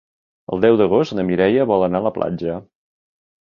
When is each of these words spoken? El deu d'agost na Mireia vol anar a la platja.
El 0.55 0.63
deu 0.65 0.79
d'agost 0.79 1.15
na 1.19 1.27
Mireia 1.29 1.69
vol 1.75 1.87
anar 1.91 2.03
a 2.03 2.09
la 2.09 2.15
platja. 2.19 2.61